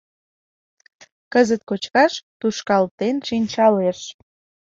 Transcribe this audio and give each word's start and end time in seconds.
Кызыт 1.33 1.61
кочкаш, 1.69 2.13
тушкалтен 2.39 3.15
шинчалеш. 3.27 3.99